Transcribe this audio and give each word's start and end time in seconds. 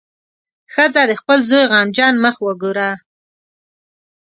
ښځه 0.73 1.01
د 1.07 1.11
خپل 1.21 1.39
زوی 1.49 1.63
غمجن 1.71 2.13
مخ 2.23 2.35
وګوره. 2.45 2.89